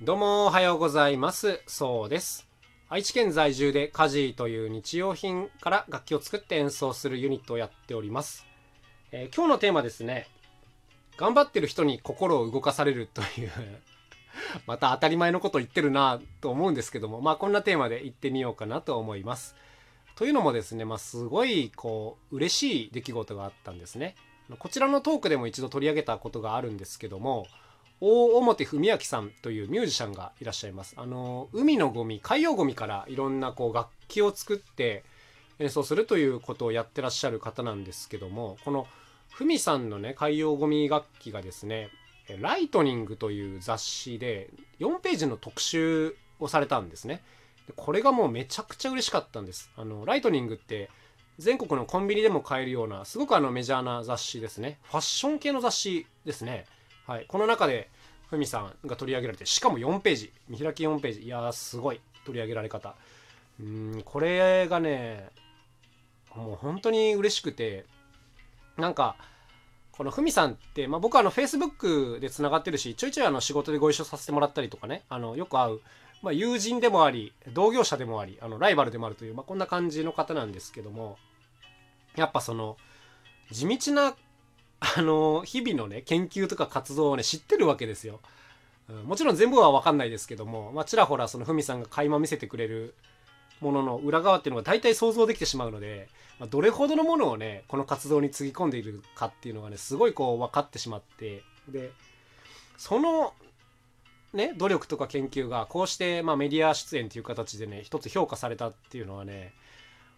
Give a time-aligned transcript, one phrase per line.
[0.00, 1.60] どうもおはようございます。
[1.66, 2.46] そうです。
[2.88, 8.46] 愛知県在住でカジーという日用品から楽器を作って演奏するユニットをやっております。
[9.10, 10.28] えー今日のテーマですね。
[11.16, 13.50] 頑張ってる人に心を動かされるという
[14.68, 19.56] また当たり前のこと言ってるなと思うんですけども、まあこんなテーマで言ってみようかなと思います。
[20.14, 24.14] というのもですね、まあすごいこう嬉しい出来事があったんですね。
[24.60, 27.48] こちらのトークでも一度取り上げたことがあるんですけども、
[28.00, 30.94] 大表文明さんというミュージシャンがいらっしゃいます。
[30.96, 35.04] あの海のゴミ海洋ゴミからいろんなこう楽器を作って
[35.58, 38.86] 演奏するということをやってらっしゃる方なんですけどもこの
[39.30, 41.90] ふみさんのね海洋ゴミ楽器がですね
[42.40, 47.22] 「ライトニング」という雑誌で4ページの特集をされたんですね。
[47.76, 49.70] これがもうめちゃくちゃ嬉しかったんです。
[49.76, 50.88] あのライトニングって
[51.38, 54.78] 全国のコンビニでも買えるようなすごくあのメジャーな雑誌ですね。
[54.84, 56.64] ファッション系の雑誌ですね。
[57.06, 57.88] はい、この中で
[58.30, 61.22] ふみさんが取り上げられてしかも4ページ見開き4ページ。
[61.22, 62.94] いやーすごい取り上げられ方。
[63.60, 65.30] うんこれがね
[66.34, 67.84] もう本当に嬉しくて
[68.76, 69.16] なんか
[69.90, 75.80] このふみさんって、まあ、僕はあの Facebook でつながってるしちょいちょいあの仕事でご一緒させてもらったりとかねあのよく会う、
[76.22, 81.18] まあ、友人でもあり同業者でもありあのライバルでもあるという、まあ、こんな感じの方なんですけども
[82.14, 82.76] やっぱその
[83.50, 84.14] 地道な
[84.80, 88.20] あの日々のね研究とか活動をね知ってるわけですよ。
[89.04, 92.94] もちろん全部は分かんないですけども、まあ、ちらほらそのふみさんが垣間見せてくれる
[93.60, 101.90] ものの裏側っていうのが大体想像できてしまうので、まあ、どれほどのものをねこの活動につぎ込んでいるかっていうのがねすごいこう分かってしまってで
[102.78, 103.34] その
[104.32, 109.52] ね努力とか研究がこうして、まあ、メディア出演という形でね一つ評価されたっていうのはね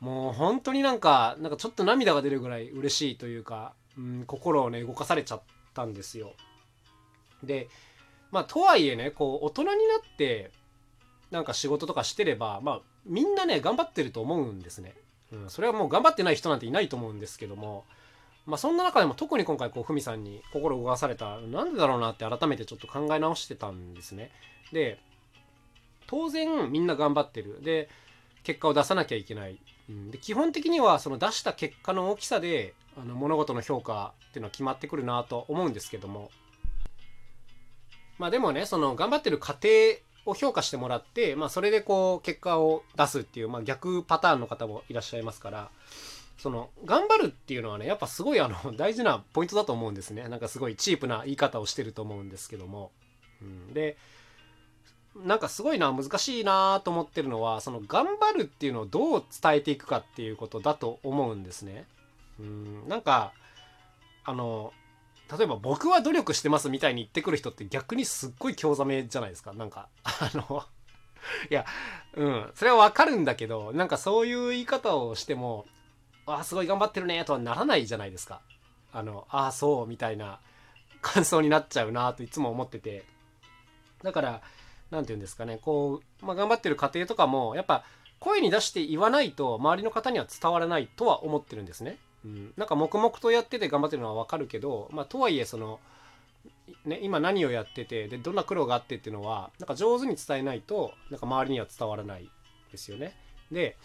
[0.00, 5.42] もう本当になんかなんかちょっと涙が出るぐらい嬉しいというか、うん、心をね動かされちゃっ
[5.74, 6.32] たんですよ。
[7.42, 7.68] で
[8.30, 10.50] まあとはいえねこう大人になって
[11.30, 14.94] なんか仕事とかしてればまあみんなね頑張ってると思うんですね。
[15.32, 17.84] うん、それはもう頑張ってない人なんていないと思うんですけども
[18.46, 24.30] まあそんな中でも特に今回こうふみさんに心を動かされたなんでだろうなって改めてちょっと考え直してたんですね。
[24.72, 24.98] で
[26.06, 27.60] 当然みんな頑張ってる。
[27.62, 27.88] で
[28.44, 29.58] 結果を出さなきゃいけない。
[29.88, 36.30] うん、で基本的にはその出した結果の大きさであの物事の評価っていうのは決まってくるなと思うんですけども。
[38.18, 39.68] まあでもねその頑張ってる過程
[40.24, 45.70] を評価してもらって、まあ、それでこう結果を出すっていう、まあ、逆パターンの方もいらっしゃいますから。
[46.38, 50.28] その頑張るっていうのはねやっぱすごいあの 大事なポイントだと思うんですね。
[50.28, 52.92] なんかすごいチープな言い方をしてると思うんですけども、
[53.40, 53.96] うん、で
[55.16, 61.86] なんかすごいな難しいなと思ってるのはその頑張るっていうのをどう伝えていくかっていうことだと思うんですね。
[62.38, 63.32] うんなんか
[64.24, 64.72] あの
[65.36, 69.52] 例えば僕は努力してますみたいに言ってくる人って逆にすっごい興ざめじゃないですか。
[69.52, 70.64] なんかあの
[71.50, 71.64] いや
[72.14, 75.66] うんそれはわかるんだけどなんかそういう言い方をしても
[76.26, 78.40] あすごい頑張ってるねとはならないじゃないですか。
[78.92, 80.40] あのああそうみたいな
[81.02, 83.04] 感想になっちゃうなといつも思ってて。
[84.02, 84.42] だから
[84.90, 87.84] 何て言うんですかねこう、まあ、頑張ってる過程とかもやっぱ
[88.20, 91.98] 声に出して言わないと周りの方には伝わらないとは思ってるんですね。
[92.24, 95.80] うん、なんか黙々とやってて頑張ってるのは分かるけど、まあ、とはいえその、
[96.84, 102.28] ね、今何をやっててでどんな苦労があってっていうのはなんか上手に伝えないとなんか周りには伝わらない
[102.72, 103.14] ですよね。
[103.52, 103.76] で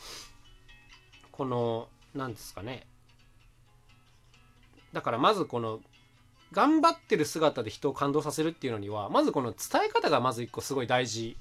[1.32, 2.86] この何ですかね
[4.94, 5.80] だからまずこの
[6.52, 11.38] 頑張ってる姿で人を感動させるっていうのにはまずこの伝え方がまず一個すごい大事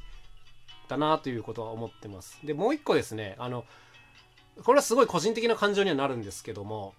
[0.88, 2.38] だなということは思ってます。
[2.44, 3.64] でもう一個ですねあの
[4.64, 6.94] これはすごい個人的な感情にはなるんですけども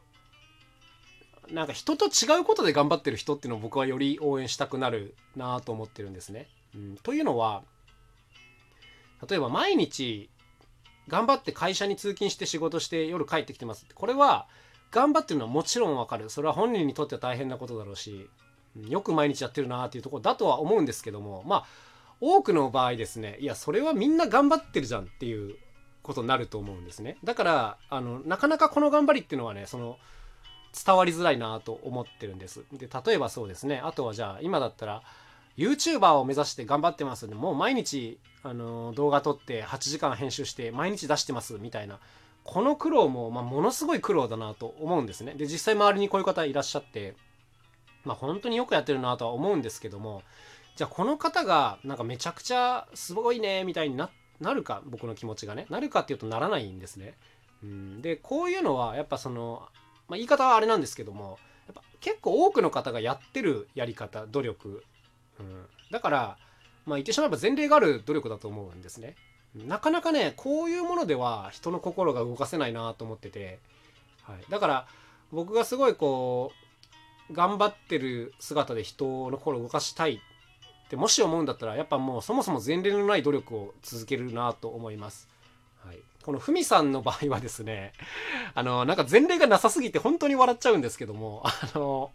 [1.51, 6.47] なんか人と違うことで頑張ってる人っていうのを僕はより応援したくなるなと思ってるんですね。
[6.73, 7.63] うん、というのは
[9.27, 10.29] 例えば毎日
[11.07, 13.83] 頑張って会社に通勤して仕事して夜帰ってきてます。
[13.83, 14.47] ってこれは
[14.91, 16.29] 頑張ってるのはもちろんわかる。
[16.29, 18.29] それは本人にとっては大変なことだろうし
[18.87, 21.65] よく毎日やってるなっていうところだとは思うんですけどもまあ
[22.19, 25.55] 多くの場合ですねいやそれはみんな頑張ってるじゃんっていう
[26.03, 27.17] ことになると思うんですね。
[27.23, 29.97] だからあのなかなかこの頑張りっていうのはねその
[30.85, 32.63] 伝わりづらいなと思ってるんです。
[32.71, 33.79] で例えばそうですね。
[33.83, 35.03] あとはじゃあ今だったら
[35.57, 41.99] YouTuber を目指して頑張ってますでもう毎日あの動画撮って8時間編集して毎日出してますみたいな。
[42.43, 45.35] この苦労も、まあ、ものすごい苦労だなと思うんですね。
[45.35, 47.15] で実際周りにこういう方いらっしゃって
[48.03, 50.23] まあ本当によくやってるなとは思うんですけども
[50.75, 54.09] じゃあこの方がなんかめちゃくちゃすごいねみたいになっ
[54.41, 57.15] なるか僕の気持ちがねなるかっていうとならないんですね。
[57.63, 59.63] うん、でこういうのはやっぱその、
[60.07, 64.83] まあ、言い方はあれなんですけどもやっぱ結構多くの方がやってるやり方努力、
[65.39, 66.37] うん、だから
[66.85, 69.15] まあ言ってしまえば前例がある努力だと思うんですね。
[69.55, 73.59] なかなかね、こういうものでは人の心が動かせないなと思ってて、
[74.23, 74.35] はい。
[74.49, 74.87] だから
[75.31, 76.51] 僕がすごいこ
[77.29, 80.21] う、頑張ってる姿で人の心を動かしたい
[80.91, 85.29] ってもし思うんだったら、やっぱもうそもそも前例のない努力を続けるなと思います。
[85.85, 85.99] はい。
[86.21, 87.93] このふみさんの場合はですね、
[88.53, 92.11] あの、なんか前例がなさすぎて本当に笑っちゃうんですけども、 あの、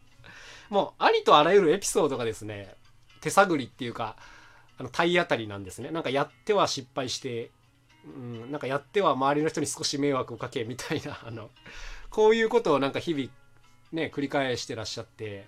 [0.68, 2.74] もうありとあらゆるエピソードがですね、
[3.22, 4.16] 手探りっていうか、
[4.76, 5.90] あの体当たりなんですね。
[5.90, 7.50] なんかやっては失敗して、
[8.04, 11.48] うん、なんかやっては周りの人に少し迷惑をかけみたいな、 あの、
[12.10, 13.30] こういうことをなんか日々
[13.92, 15.46] ね、繰り返してらっしゃって、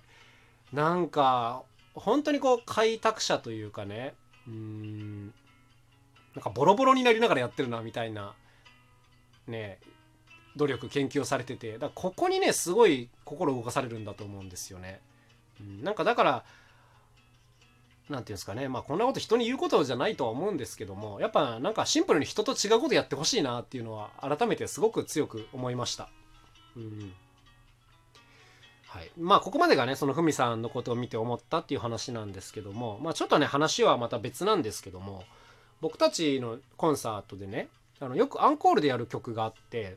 [0.72, 1.62] なんか、
[1.98, 4.14] 本当にこう開拓者というかね、
[4.46, 5.26] うん、
[6.34, 8.34] なんかボロボロになりながらやってるな、みたいな、
[9.46, 9.80] ね、
[10.56, 15.00] 努力、研究をされてて、だからここにね、すごい心動かされるんだと思うんですよね。
[15.60, 16.44] うん、なんかだから、
[18.08, 26.08] なんていうんですかね、まあこんなこと人に言うことじゃないとは思うんですけども、やっぱなんかシンプルに人と違うことやってほしいなっていうのは改めてすごく強く思いました。
[26.76, 27.12] うん。
[28.88, 29.10] はい。
[29.18, 35.24] まあここまでがね、そのふみさんのことを見て思ったっていう話なんですけども、まあちょっとね、話はまた別なんですけども、
[35.80, 37.68] 僕たちのコンサートでね、
[38.00, 39.96] あのよくアンコールでやる曲があって、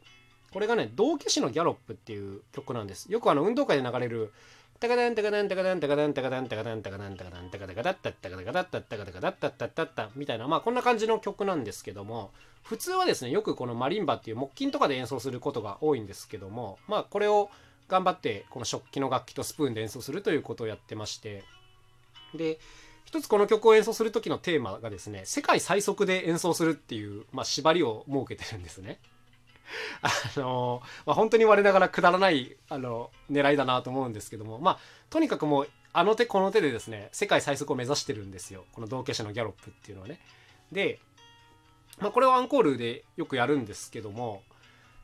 [0.51, 3.11] これがね、道化師のギャロップっていう曲なんです。
[3.11, 4.33] よくあの運動会で流れる
[4.81, 12.31] タカダンタカダンタカダンタカダンタカダンタカダンタカダンタカダンタカダカダッタッタカダカダッタッタカダカダッタッタッタッタみたいなまあこんな感じの曲なんですけども
[12.63, 17.51] 普通はですねよくこのマリンバっていう木琴とかで演奏することが多いんですけどもまあこれを
[17.91, 21.43] 頑張ってこの食器の楽器とスプーンで演奏するということをやってまして
[22.33, 22.57] で
[23.03, 28.99] 一つこの曲を演奏する時のテーマがですね世界最速で演奏するっていう、まあ、縛りを設けてるんですね。
[30.01, 34.79] あのまあ、本当に我ながらくだらないあの狙いだなと思うんですけどもまあ
[35.09, 40.19] とにかくもうあの手この手でですね世界最速を目指してるんですよこの道化師のギャロップっていうのはね。
[40.73, 40.99] で、
[41.99, 44.43] まあ、これをアンコールでよくやるんですけども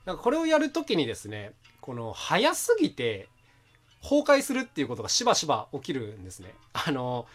[0.04, 1.54] なんかこれをやる時にですね
[1.88, 3.30] この早すぎて
[4.04, 6.54] 崩壊するっていうことがしばしば起きるんですね。
[6.74, 7.26] あの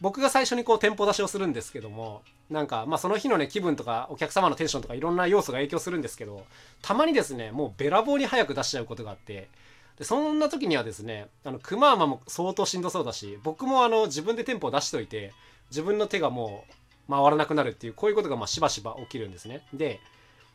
[0.00, 6.44] 僕が最初にこう店舗出しをするんですけどもなんかまあその日のね気分とかお客様のテンションとかいろんな要素が影響するんですけど
[6.82, 9.48] たまにですねもうべらぼうに早く出しちゃうことがあって
[9.96, 15.32] でそんな時にはですねあのクマーマも相当しんどそうだし僕もあの自分で店舗を出しといて
[15.70, 16.64] 自分の手がも
[17.08, 20.00] う回らなくなるっていうこういうことがまあしばしば起きるんですねで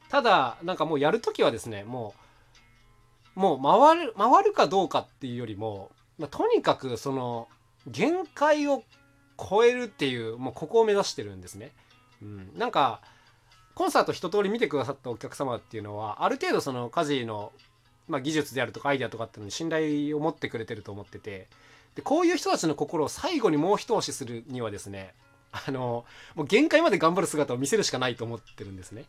[0.10, 2.27] ただなんかもうやる時はですねもう
[3.38, 7.48] もう回る回るかどうかっていうよりも、まあ、とにかくその
[7.86, 8.84] 限界を
[9.38, 11.72] 超えるっていうもうここを目指してるんですね。
[12.24, 13.00] うん、なんか
[13.76, 17.52] コンサート一通り見てくださったお客様っていうのはある程度その家事の、
[18.08, 21.48] まあ、技術であるとかアイデアとかっていうのに信頼を持ってくれてると思ってて
[21.94, 25.14] でこういう人たちの心を最後にもう一押しするにはですね
[25.52, 29.06] あのもう限界まで頑張る姿を見せるしかないと思ってるんですね。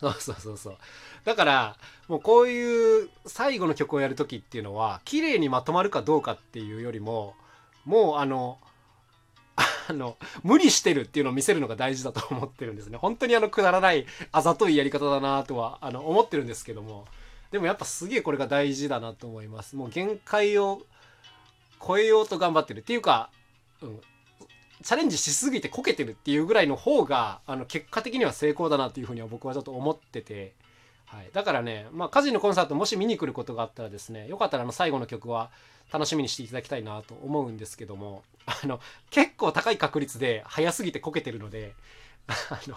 [0.00, 0.76] そうそうそうそう。
[1.24, 1.76] だから、
[2.08, 7.34] もうこういう最後の曲をやる時っていうのは、綺麗にまとまるかどうかっていうよりも、
[7.84, 8.58] もうあの、
[9.88, 12.98] あの、無理してるっていうのを見せるのが大事だと思ってるんですね。
[12.98, 17.06] 本当にあの、くだらない、あざといやり方だなとは、あの、思ってるんですけども、
[17.50, 19.76] でもやっぱすげえこれが大事だなと思います。
[19.76, 20.82] もう限界を
[21.86, 23.30] 超えようと頑張ってるっていうか、
[23.80, 24.00] うん、
[24.84, 30.52] チャレンジしすぎてこけてるっていうぐらいの方が、あの、結果的には成功だなっていうふうには僕はちょっと思ってて、
[31.06, 31.30] はい。
[31.32, 35.50] だからね、まあ、家事のコンサートもし見に来ることがあったらですね、よかったらあの、最後の曲は
[35.90, 38.78] 楽しみにしていただきたいなと思うんですけども、 あの、
[39.08, 41.74] 結構高い確率で早すぎてこけてるので、
[42.50, 42.76] あの、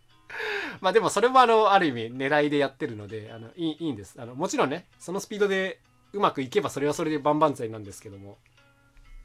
[0.80, 4.14] まあでもそれもあの、ある意味狙いでやってるので、あの、いいいいんです。
[4.18, 5.78] あの、もちろんね、そのスピードで
[6.14, 8.38] うまくいけばそれはそれで万々歳なんですけども、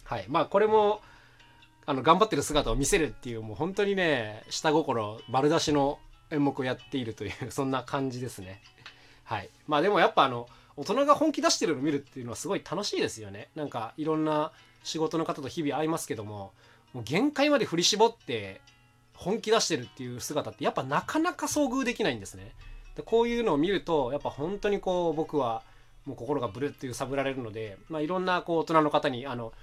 [0.04, 0.25] はい。
[0.28, 1.01] まあこれも、
[1.86, 6.00] あの、頑張ってる姿を見せるっていう、もう本当にね、下心丸出しの
[6.32, 8.62] 演目をやっているという、 そんな感じですね。
[9.24, 9.50] はい。
[9.68, 13.50] まあでもやっぱあの、大人が本気出してるのを見るっていうのはすごい楽しいですよね。
[13.56, 14.52] なんかいろんな
[14.84, 16.54] 仕事の方と日々会いますけども、
[16.94, 18.62] もう限界まで振り絞って
[19.13, 22.54] 本気出してるっていう姿ってやっぱなかなか遭遇できないんですね。
[22.96, 25.62] でこういうのを見ると、やっぱ本当にこう僕は
[26.06, 29.54] もう心がブルって揺さぶられるので、まあ、いろんなこう大人の方にあの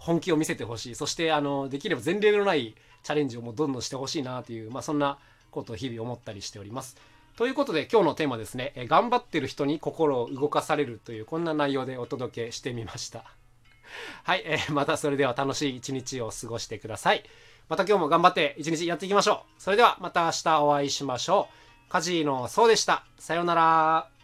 [0.00, 0.94] 本気を見せてほしい。
[0.94, 5.18] そしてあのできれば前例のないチャレンジをもうどんどんしてほしいなという、まあ、そんな
[5.50, 6.96] ことを日々思ったりしております。
[7.36, 13.24] ということで今日のテーマですね、え頑張ってる人に心を動かされるというこんな内容でお届けしてみました。
[14.24, 17.22] はい、えー、またそれでは楽しい一日を過ごしてください。
[17.68, 19.62] また今日も頑張って一日やっていきましょう。
[19.62, 21.48] それではまた明日お会いしましょ
[21.86, 21.90] う。
[21.90, 23.04] カジーのそうでした。
[23.18, 24.17] さようなら。